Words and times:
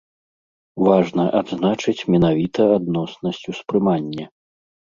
Важна 0.87 1.25
адзначыць 1.41 1.95
менавіта 2.13 2.61
адноснасць 2.79 3.47
успрымання. 3.55 4.25